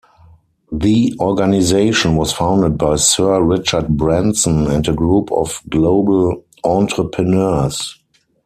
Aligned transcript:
The 0.71 1.13
organization 1.19 2.15
was 2.15 2.31
founded 2.33 2.75
by 2.75 2.95
Sir 2.95 3.39
Richard 3.43 3.89
Branson 3.97 4.65
and 4.65 4.87
a 4.87 4.93
group 4.93 5.31
of 5.31 5.61
global 5.69 6.43
entrepreneurs. 6.63 7.99